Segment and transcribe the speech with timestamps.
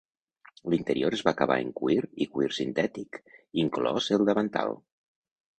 [0.73, 3.21] L'interior es va acabar en cuir i cuir sintètic,
[3.65, 4.79] inclòs el davantal.